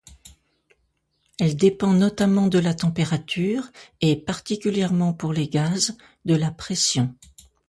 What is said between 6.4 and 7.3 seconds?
pression.